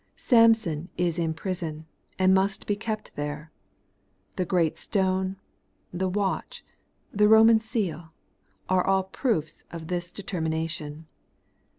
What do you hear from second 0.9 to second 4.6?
is in prison, and must be kept there. The